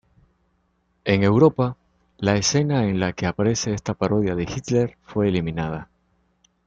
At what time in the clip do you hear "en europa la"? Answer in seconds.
1.05-2.35